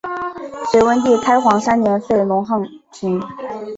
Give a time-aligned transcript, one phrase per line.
[0.71, 3.21] 隋文帝开皇三年废龙亢郡。